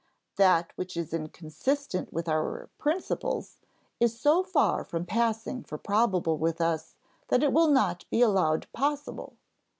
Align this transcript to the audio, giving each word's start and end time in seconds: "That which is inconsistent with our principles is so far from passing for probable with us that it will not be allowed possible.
"That 0.37 0.71
which 0.77 0.97
is 0.97 1.13
inconsistent 1.13 2.11
with 2.11 2.27
our 2.27 2.71
principles 2.79 3.57
is 3.99 4.19
so 4.19 4.41
far 4.41 4.83
from 4.83 5.05
passing 5.05 5.61
for 5.63 5.77
probable 5.77 6.39
with 6.39 6.59
us 6.59 6.95
that 7.27 7.43
it 7.43 7.53
will 7.53 7.69
not 7.69 8.05
be 8.09 8.19
allowed 8.23 8.65
possible. 8.73 9.35